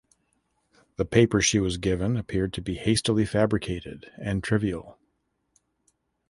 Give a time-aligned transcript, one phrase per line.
[0.95, 4.97] The papers she was given appeared to be hastily fabricated and trivial.